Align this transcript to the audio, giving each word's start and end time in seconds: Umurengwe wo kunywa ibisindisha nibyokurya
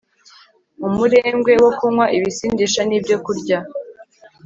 Umurengwe 0.87 1.53
wo 1.63 1.69
kunywa 1.77 2.05
ibisindisha 2.17 2.81
nibyokurya 2.85 3.57